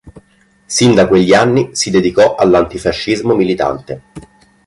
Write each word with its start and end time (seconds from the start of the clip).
Sin 0.65 0.95
da 0.95 1.07
quegli 1.07 1.31
anni 1.31 1.69
si 1.75 1.91
dedicò 1.91 2.33
all'antifascismo 2.33 3.35
militante. 3.35 4.01